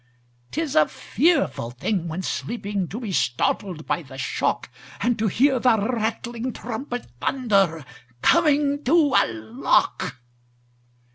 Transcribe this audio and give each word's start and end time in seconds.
'Tis 0.49 0.75
a 0.75 0.87
fearful 0.87 1.69
thing 1.69 2.07
when 2.07 2.23
sleeping 2.23 2.87
To 2.87 2.99
be 2.99 3.11
startled 3.11 3.85
by 3.85 4.01
the 4.01 4.17
shock, 4.17 4.67
And 4.99 5.19
to 5.19 5.27
hear 5.27 5.59
the 5.59 5.77
rattling 5.77 6.53
trumpet 6.53 7.05
Thunder, 7.19 7.85
"Coming 8.23 8.83
to 8.85 9.13
a 9.13 9.27
lock!" 9.31 10.15